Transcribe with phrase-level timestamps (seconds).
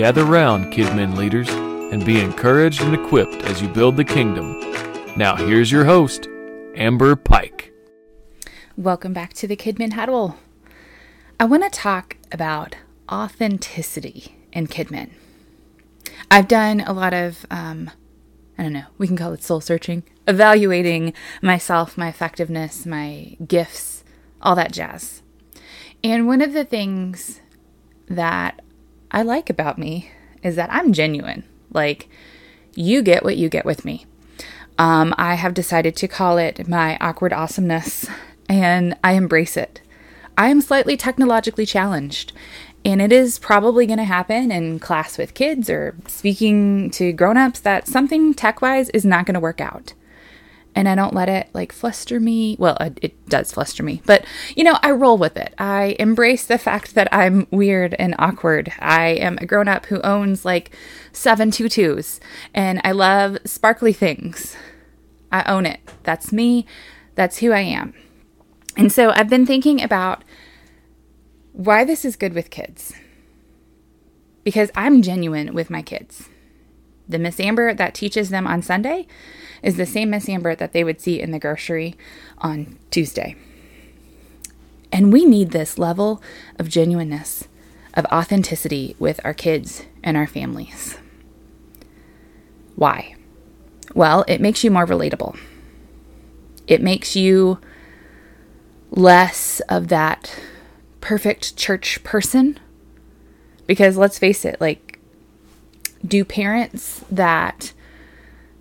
[0.00, 4.58] Gather round, Kidmin leaders, and be encouraged and equipped as you build the kingdom.
[5.14, 6.26] Now, here's your host,
[6.74, 7.70] Amber Pike.
[8.78, 10.38] Welcome back to the Kidmin Huddle.
[11.38, 12.76] I want to talk about
[13.12, 15.10] authenticity in Kidmin.
[16.30, 17.90] I've done a lot of, um,
[18.56, 21.12] I don't know, we can call it soul searching, evaluating
[21.42, 24.02] myself, my effectiveness, my gifts,
[24.40, 25.20] all that jazz.
[26.02, 27.42] And one of the things
[28.08, 28.62] that
[29.10, 30.10] I like about me
[30.42, 31.44] is that I'm genuine.
[31.72, 32.08] Like,
[32.74, 34.06] you get what you get with me.
[34.78, 38.06] Um, I have decided to call it my awkward awesomeness,
[38.48, 39.82] and I embrace it.
[40.38, 42.32] I am slightly technologically challenged,
[42.84, 47.60] and it is probably going to happen in class with kids or speaking to grown-ups
[47.60, 49.92] that something tech-wise is not going to work out
[50.74, 52.56] and I don't let it like fluster me.
[52.58, 54.24] Well, it does fluster me, but
[54.56, 55.54] you know, I roll with it.
[55.58, 58.72] I embrace the fact that I'm weird and awkward.
[58.78, 60.70] I am a grown up who owns like
[61.12, 62.20] seven tutus
[62.54, 64.56] and I love sparkly things.
[65.32, 65.80] I own it.
[66.02, 66.66] That's me.
[67.14, 67.94] That's who I am.
[68.76, 70.24] And so I've been thinking about
[71.52, 72.94] why this is good with kids.
[74.44, 76.28] Because I'm genuine with my kids.
[77.10, 79.08] The Miss Amber that teaches them on Sunday
[79.64, 81.96] is the same Miss Amber that they would see in the grocery
[82.38, 83.34] on Tuesday.
[84.92, 86.22] And we need this level
[86.56, 87.48] of genuineness,
[87.94, 90.98] of authenticity with our kids and our families.
[92.76, 93.16] Why?
[93.92, 95.36] Well, it makes you more relatable.
[96.68, 97.58] It makes you
[98.92, 100.40] less of that
[101.00, 102.60] perfect church person.
[103.66, 104.89] Because let's face it, like,
[106.04, 107.72] do parents that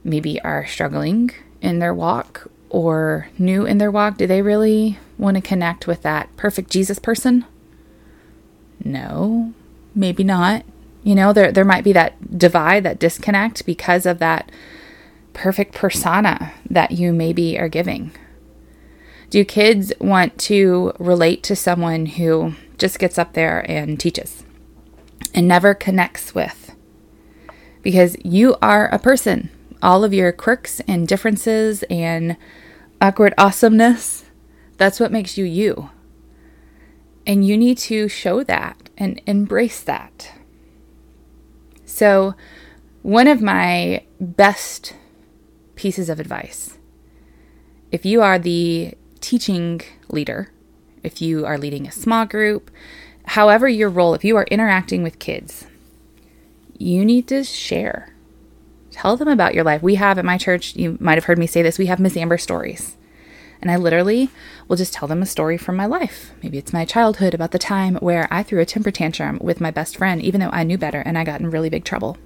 [0.03, 5.35] maybe are struggling in their walk or new in their walk, do they really want
[5.35, 7.45] to connect with that perfect Jesus person?
[8.83, 9.53] No,
[9.95, 10.63] maybe not.
[11.03, 14.51] You know, there there might be that divide, that disconnect because of that
[15.33, 18.11] perfect persona that you maybe are giving.
[19.29, 24.43] Do kids want to relate to someone who just gets up there and teaches
[25.33, 26.68] and never connects with?
[27.81, 29.49] Because you are a person
[29.81, 32.37] all of your quirks and differences and
[33.01, 34.25] awkward awesomeness.
[34.77, 35.89] That's what makes you you.
[37.25, 40.33] And you need to show that and embrace that.
[41.85, 42.35] So,
[43.01, 44.95] one of my best
[45.75, 46.77] pieces of advice
[47.91, 50.51] if you are the teaching leader,
[51.01, 52.69] if you are leading a small group,
[53.25, 55.65] however your role, if you are interacting with kids,
[56.79, 58.13] you need to share
[58.91, 59.81] Tell them about your life.
[59.81, 62.17] We have at my church, you might have heard me say this, we have Miss
[62.17, 62.97] Amber stories.
[63.61, 64.29] And I literally
[64.67, 66.31] will just tell them a story from my life.
[66.41, 69.69] Maybe it's my childhood about the time where I threw a temper tantrum with my
[69.69, 72.17] best friend, even though I knew better and I got in really big trouble.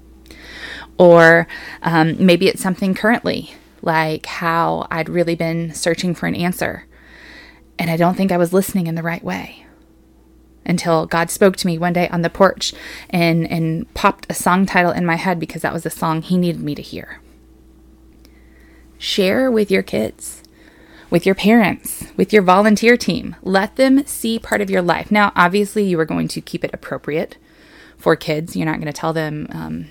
[0.97, 1.47] Or
[1.81, 6.85] um, maybe it's something currently, like how I'd really been searching for an answer
[7.79, 9.65] and I don't think I was listening in the right way
[10.65, 12.73] until God spoke to me one day on the porch
[13.09, 16.37] and, and popped a song title in my head because that was the song He
[16.37, 17.19] needed me to hear.
[18.97, 20.43] Share with your kids,
[21.09, 23.35] with your parents, with your volunteer team.
[23.43, 25.11] Let them see part of your life.
[25.11, 27.37] Now, obviously, you are going to keep it appropriate
[27.97, 28.55] for kids.
[28.55, 29.85] You're not going to tell them, um,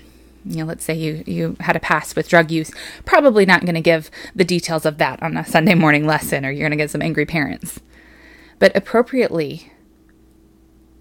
[0.45, 2.71] you know, let's say you, you had a past with drug use.
[3.05, 6.51] Probably not going to give the details of that on a Sunday morning lesson, or
[6.51, 7.79] you're going to get some angry parents.
[8.59, 9.71] But appropriately,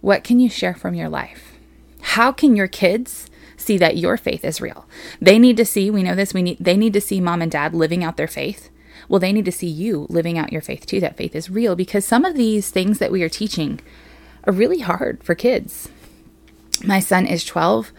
[0.03, 1.55] what can you share from your life?
[2.03, 4.87] How can your kids see that your faith is real?
[5.21, 7.51] They need to see, we know this, we need they need to see mom and
[7.51, 8.69] dad living out their faith.
[9.09, 11.77] Well, they need to see you living out your faith too, that faith is real
[11.77, 13.81] because some of these things that we are teaching
[14.45, 15.89] are really hard for kids.
[16.85, 17.93] My son is 12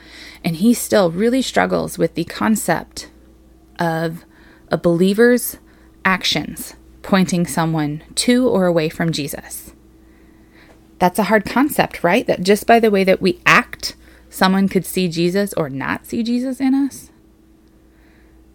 [0.43, 3.09] and he still really struggles with the concept
[3.79, 4.25] of
[4.69, 5.57] a believer's
[6.03, 9.73] actions pointing someone to or away from Jesus.
[11.03, 12.25] That's a hard concept, right?
[12.27, 13.97] That just by the way that we act,
[14.29, 17.11] someone could see Jesus or not see Jesus in us.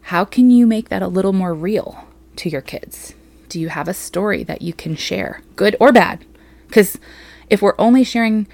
[0.04, 3.12] How can you make that a little more real to your kids?
[3.50, 6.24] Do you have a story that you can share, good or bad?
[6.66, 6.98] Because
[7.50, 8.48] if we're only sharing,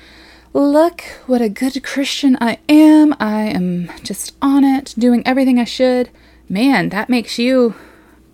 [0.52, 5.64] look what a good Christian I am, I am just on it, doing everything I
[5.64, 6.10] should,
[6.48, 7.76] man, that makes you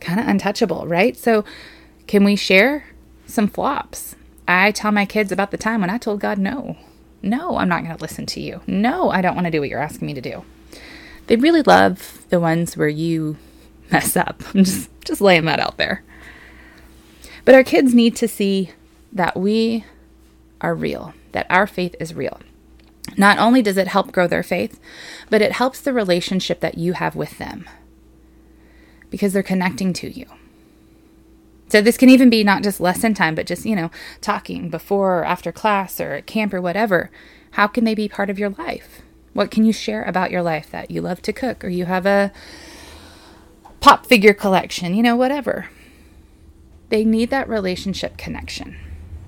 [0.01, 1.19] kind of untouchable, right?
[1.19, 1.45] So,
[2.07, 2.87] can we share
[3.27, 4.17] some flops?
[4.51, 6.77] I tell my kids about the time when I told God, no,
[7.23, 8.63] no, I'm not going to listen to you.
[8.67, 10.45] No, I don't want to do what you're asking me to do.
[11.29, 13.37] They really love the ones where you
[13.93, 14.43] mess up.
[14.55, 16.03] I'm just, just laying that out there.
[17.45, 18.73] But our kids need to see
[19.13, 19.85] that we
[20.61, 22.41] are real, that our faith is real.
[23.17, 24.81] Not only does it help grow their faith,
[25.31, 27.69] but it helps the relationship that you have with them
[29.11, 30.27] because they're connecting to you.
[31.71, 33.91] So this can even be not just lesson time, but just, you know,
[34.21, 37.11] talking before or after class or at camp or whatever.
[37.53, 39.03] How can they be part of your life?
[39.33, 42.07] What can you share about your life that you love to cook or you have
[42.07, 42.33] a
[43.81, 45.69] pop figure collection, you know, whatever.
[46.91, 48.77] They need that relationship connection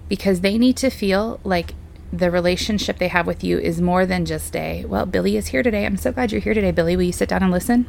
[0.09, 1.75] because they need to feel like
[2.13, 5.63] the relationship they have with you is more than just a, well, Billy is here
[5.63, 5.87] today.
[5.87, 6.97] I'm so glad you're here today, Billy.
[6.97, 7.87] Will you sit down and listen?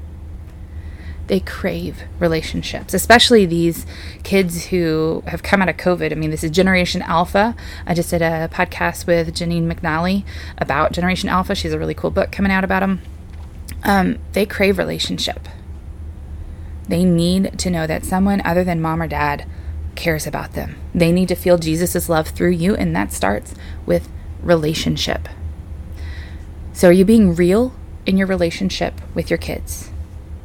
[1.27, 3.85] They crave relationships, especially these
[4.23, 6.11] kids who have come out of COVID.
[6.11, 7.55] I mean, this is Generation Alpha.
[7.87, 10.25] I just did a podcast with Janine McNally
[10.57, 11.55] about Generation Alpha.
[11.55, 13.01] She's a really cool book coming out about them.
[13.83, 15.47] Um, they crave relationship.
[16.89, 19.47] They need to know that someone other than mom or dad
[19.95, 20.75] cares about them.
[20.93, 23.55] They need to feel Jesus' love through you, and that starts
[23.85, 24.09] with
[24.41, 25.29] relationship.
[26.73, 27.73] So, are you being real
[28.05, 29.92] in your relationship with your kids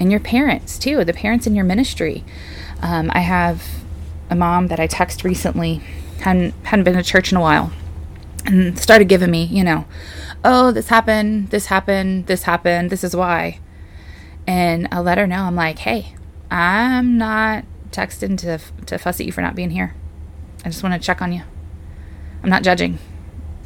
[0.01, 1.05] and your parents, too?
[1.05, 2.25] The parents in your ministry.
[2.83, 3.63] Um, I have
[4.31, 5.83] a mom that I texted recently,
[6.21, 7.73] hadn't, hadn't been to church in a while,
[8.45, 9.87] and started giving me, you know,
[10.45, 13.59] oh, this happened, this happened, this happened, this is why.
[14.47, 16.15] And I let her know, I'm like, hey,
[16.51, 19.95] I'm not texting to to fuss at you for not being here.
[20.65, 21.43] I just want to check on you.
[22.43, 22.99] I'm not judging.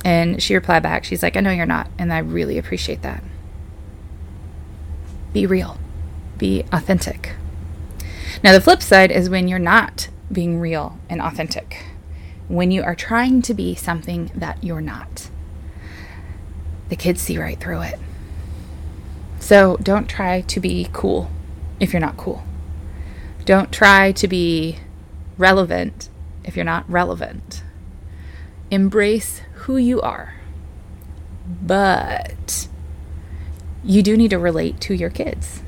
[0.04, 3.22] And she replied back, she's like, I know you're not, and I really appreciate that.
[5.32, 5.78] Be real.
[6.42, 7.36] Be authentic.
[8.42, 11.84] Now the flip side is when you're not being real and authentic.
[12.48, 15.30] When you are trying to be something that you're not.
[16.88, 18.00] The kids see right through it.
[19.38, 21.30] So don't try to be cool
[21.78, 22.42] if you're not cool.
[23.44, 24.78] Don't try to be
[25.38, 26.08] relevant
[26.42, 27.62] if you're not relevant.
[28.68, 30.34] Embrace who you are.
[31.62, 32.66] But
[33.84, 35.62] you do need to relate to your kids.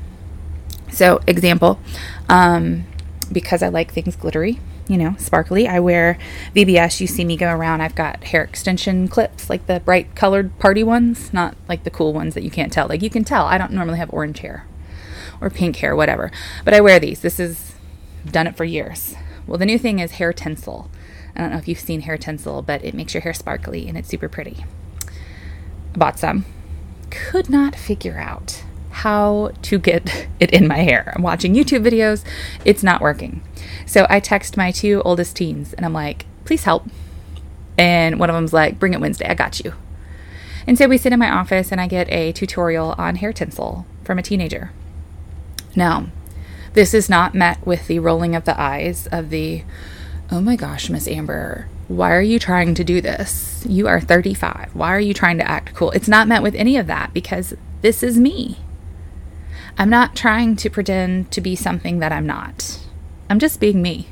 [0.94, 1.80] So, example,
[2.28, 2.84] um,
[3.32, 6.18] because I like things glittery, you know, sparkly, I wear
[6.54, 7.00] VBS.
[7.00, 10.84] You see me go around, I've got hair extension clips, like the bright colored party
[10.84, 12.86] ones, not like the cool ones that you can't tell.
[12.86, 14.66] Like, you can tell, I don't normally have orange hair
[15.40, 16.30] or pink hair, whatever.
[16.64, 17.20] But I wear these.
[17.20, 17.74] This is
[18.30, 19.16] done it for years.
[19.48, 20.90] Well, the new thing is hair tinsel.
[21.34, 23.98] I don't know if you've seen hair tinsel, but it makes your hair sparkly and
[23.98, 24.64] it's super pretty.
[25.94, 26.44] I bought some.
[27.10, 28.62] Could not figure out
[28.94, 31.12] how to get it in my hair.
[31.14, 32.24] I'm watching YouTube videos,
[32.64, 33.42] it's not working.
[33.86, 36.86] So I text my two oldest teens and I'm like, please help.
[37.76, 39.74] And one of them's like, bring it Wednesday, I got you.
[40.66, 43.84] And so we sit in my office and I get a tutorial on hair tinsel
[44.04, 44.72] from a teenager.
[45.76, 46.06] Now,
[46.74, 49.64] this is not met with the rolling of the eyes of the,
[50.30, 53.64] oh my gosh, Miss Amber, why are you trying to do this?
[53.68, 54.70] You are 35.
[54.74, 55.90] Why are you trying to act cool?
[55.90, 58.58] It's not met with any of that because this is me.
[59.76, 62.80] I'm not trying to pretend to be something that I'm not.
[63.28, 64.08] I'm just being me.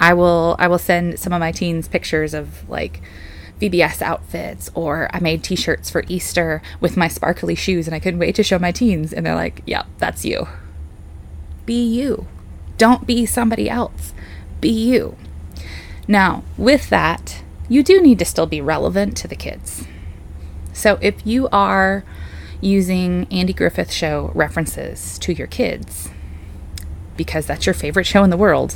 [0.00, 3.00] I will I will send some of my teens pictures of like
[3.60, 8.20] VBS outfits or I made t-shirts for Easter with my sparkly shoes and I couldn't
[8.20, 10.48] wait to show my teens and they're like, "Yep, that's you."
[11.64, 12.26] Be you.
[12.76, 14.12] Don't be somebody else.
[14.60, 15.16] Be you.
[16.06, 19.84] Now, with that, you do need to still be relevant to the kids.
[20.72, 22.04] So if you are
[22.66, 26.10] using Andy Griffith show references to your kids
[27.16, 28.74] because that's your favorite show in the world,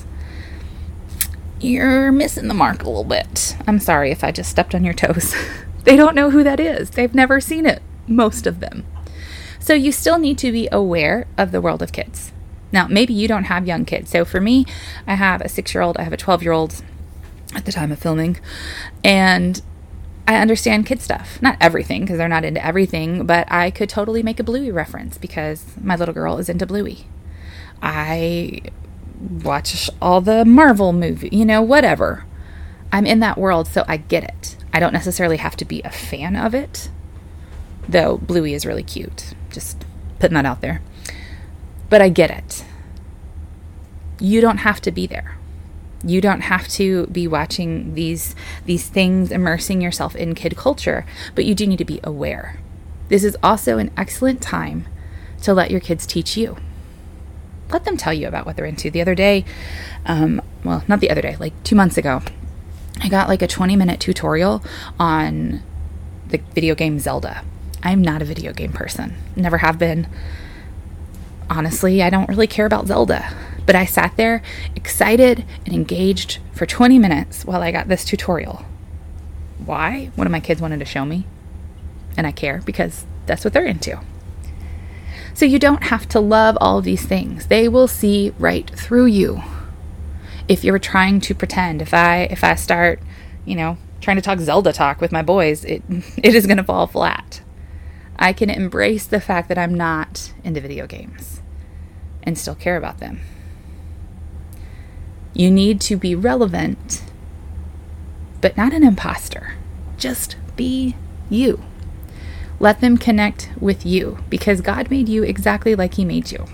[1.60, 3.56] you're missing the mark a little bit.
[3.66, 5.34] I'm sorry if I just stepped on your toes.
[5.84, 8.86] they don't know who that is, they've never seen it, most of them.
[9.58, 12.32] So you still need to be aware of the world of kids.
[12.72, 14.10] Now, maybe you don't have young kids.
[14.10, 14.64] So for me,
[15.06, 16.82] I have a six year old, I have a 12 year old
[17.54, 18.38] at the time of filming,
[19.02, 19.60] and
[20.30, 21.42] I understand kid stuff.
[21.42, 25.18] Not everything, because they're not into everything, but I could totally make a Bluey reference
[25.18, 27.08] because my little girl is into Bluey.
[27.82, 28.60] I
[29.42, 32.26] watch all the Marvel movie, you know, whatever.
[32.92, 34.56] I'm in that world, so I get it.
[34.72, 36.90] I don't necessarily have to be a fan of it,
[37.88, 39.34] though Bluey is really cute.
[39.50, 39.84] Just
[40.20, 40.80] putting that out there.
[41.88, 42.64] But I get it.
[44.20, 45.36] You don't have to be there.
[46.02, 51.04] You don't have to be watching these these things immersing yourself in kid culture,
[51.34, 52.58] but you do need to be aware.
[53.08, 54.86] This is also an excellent time
[55.42, 56.56] to let your kids teach you.
[57.70, 58.90] Let them tell you about what they're into.
[58.90, 59.44] The other day,
[60.06, 62.22] um, well, not the other day, like two months ago,
[63.00, 64.64] I got like a 20 minute tutorial
[64.98, 65.62] on
[66.28, 67.44] the video game Zelda.
[67.82, 70.06] I'm not a video game person, never have been
[71.50, 73.34] honestly, I don't really care about Zelda.
[73.70, 74.42] But I sat there
[74.74, 78.64] excited and engaged for 20 minutes while I got this tutorial.
[79.64, 80.10] Why?
[80.16, 81.24] One of my kids wanted to show me.
[82.16, 84.00] and I care because that's what they're into.
[85.34, 87.46] So you don't have to love all of these things.
[87.46, 89.40] They will see right through you.
[90.48, 92.98] If you're trying to pretend, if I if I start,
[93.44, 96.64] you know, trying to talk Zelda talk with my boys, it it is going to
[96.64, 97.40] fall flat.
[98.18, 101.40] I can embrace the fact that I'm not into video games
[102.24, 103.20] and still care about them.
[105.32, 107.02] You need to be relevant,
[108.40, 109.54] but not an imposter.
[109.96, 110.96] Just be
[111.28, 111.62] you.
[112.58, 116.46] Let them connect with you because God made you exactly like He made you.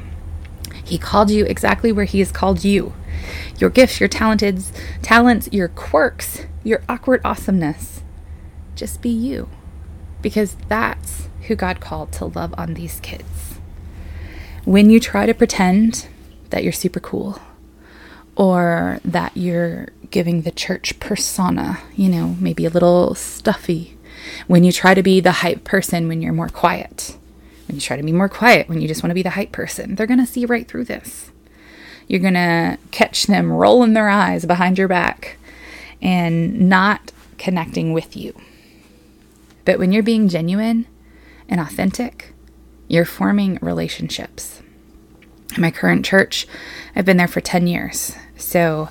[0.84, 2.92] He called you exactly where He has called you.
[3.58, 4.62] Your gifts, your talented
[5.02, 8.02] talents, your quirks, your awkward awesomeness.
[8.74, 9.48] Just be you
[10.22, 13.54] because that's who God called to love on these kids.
[14.64, 16.08] When you try to pretend
[16.50, 17.40] that you're super cool
[18.36, 23.96] or that you're giving the church persona, you know, maybe a little stuffy,
[24.46, 27.16] when you try to be the hype person when you're more quiet,
[27.66, 29.52] when you try to be more quiet when you just want to be the hype
[29.52, 31.30] person, they're going to see right through this.
[32.06, 35.38] You're going to catch them rolling their eyes behind your back
[36.00, 38.38] and not connecting with you.
[39.64, 40.86] But when you're being genuine
[41.48, 42.32] and authentic,
[42.86, 44.62] you're forming relationships.
[45.58, 46.46] My current church,
[46.94, 48.14] I've been there for 10 years.
[48.36, 48.88] So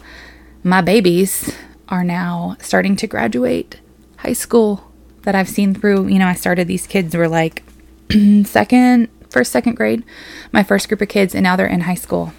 [0.64, 1.56] my babies
[1.90, 3.80] are now starting to graduate
[4.18, 4.92] high school
[5.24, 6.08] that I've seen through.
[6.08, 7.64] You know, I started these kids were like
[8.46, 10.04] second, first, second grade,
[10.52, 12.34] my first group of kids, and now they're in high school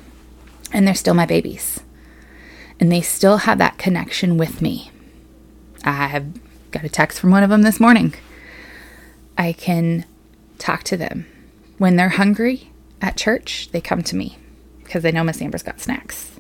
[0.73, 1.81] and they're still my babies.
[2.81, 4.91] And they still have that connection with me.
[5.85, 6.27] I have
[6.71, 8.15] got a text from one of them this morning.
[9.39, 10.05] I can
[10.59, 11.27] talk to them.
[11.79, 12.71] When they're hungry
[13.01, 14.39] at church, they come to me
[14.83, 16.33] because they know Miss Amber's got snacks.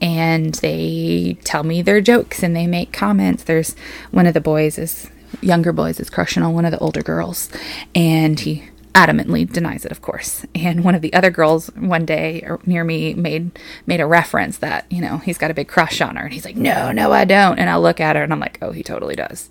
[0.00, 3.44] And they tell me their jokes and they make comments.
[3.44, 3.74] There's
[4.10, 7.48] one of the boys is younger boys is crushing on one of the older girls
[7.94, 10.44] and he adamantly denies it of course.
[10.54, 14.58] And one of the other girls one day er, near me made made a reference
[14.58, 16.24] that you know he's got a big crush on her.
[16.24, 17.58] And he's like no no i don't.
[17.58, 19.50] And i look at her and i'm like oh he totally does.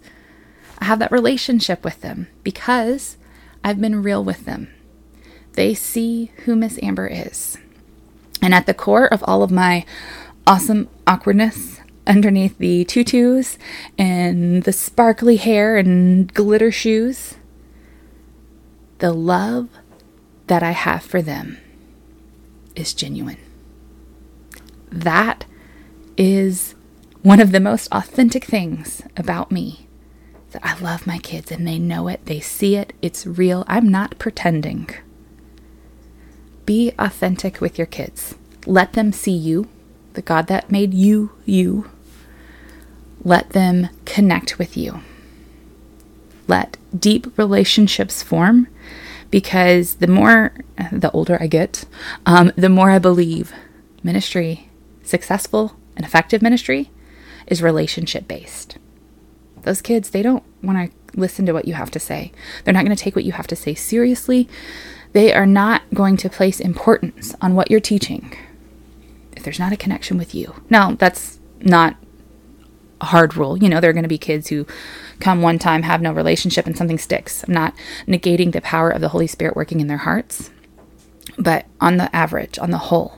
[0.79, 3.17] I have that relationship with them because
[3.63, 4.74] i've been real with them
[5.59, 7.57] they see who miss amber is
[8.41, 9.85] and at the core of all of my
[10.47, 13.57] awesome awkwardness underneath the tutus
[13.97, 17.35] and the sparkly hair and glitter shoes
[18.99, 19.69] the love
[20.47, 21.57] that I have for them
[22.75, 23.37] is genuine.
[24.91, 25.45] That
[26.17, 26.75] is
[27.21, 29.87] one of the most authentic things about me.
[30.51, 33.63] That I love my kids and they know it, they see it, it's real.
[33.67, 34.89] I'm not pretending.
[36.69, 38.35] Be authentic with your kids.
[38.67, 39.67] Let them see you,
[40.13, 41.89] the God that made you, you.
[43.23, 45.01] Let them connect with you
[46.49, 48.67] let deep relationships form
[49.29, 50.53] because the more,
[50.91, 51.85] the older I get,
[52.25, 53.53] um, the more I believe
[54.01, 54.69] ministry,
[55.03, 56.89] successful and effective ministry,
[57.47, 58.77] is relationship based.
[59.61, 62.31] Those kids, they don't want to listen to what you have to say.
[62.63, 64.49] They're not going to take what you have to say seriously.
[65.13, 68.35] They are not going to place importance on what you're teaching
[69.35, 70.53] if there's not a connection with you.
[70.69, 71.95] Now, that's not
[73.01, 73.57] a hard rule.
[73.57, 74.67] You know, there are going to be kids who
[75.19, 77.43] come one time, have no relationship, and something sticks.
[77.43, 77.73] I'm not
[78.07, 80.51] negating the power of the Holy Spirit working in their hearts,
[81.37, 83.17] but on the average, on the whole,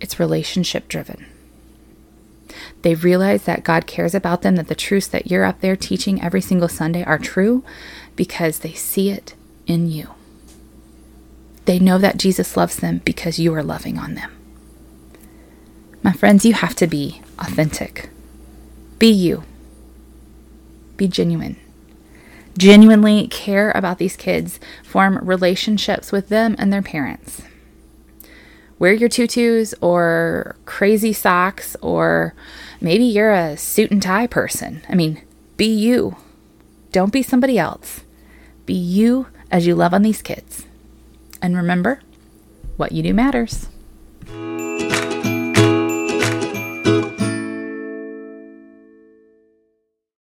[0.00, 1.26] it's relationship driven.
[2.82, 6.22] They realize that God cares about them, that the truths that you're up there teaching
[6.22, 7.64] every single Sunday are true
[8.16, 9.34] because they see it
[9.66, 10.10] in you.
[11.70, 14.32] They know that Jesus loves them because you are loving on them.
[16.02, 18.10] My friends, you have to be authentic.
[18.98, 19.44] Be you.
[20.96, 21.54] Be genuine.
[22.58, 27.42] Genuinely care about these kids, form relationships with them and their parents.
[28.80, 32.34] Wear your tutus or crazy socks, or
[32.80, 34.82] maybe you're a suit and tie person.
[34.88, 35.22] I mean,
[35.56, 36.16] be you.
[36.90, 38.00] Don't be somebody else.
[38.66, 40.66] Be you as you love on these kids.
[41.42, 42.00] And remember,
[42.76, 43.68] what you do matters.